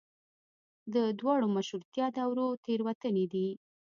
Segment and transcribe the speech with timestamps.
[0.93, 3.47] د دواړو مشروطیه دورو تېروتنې دي.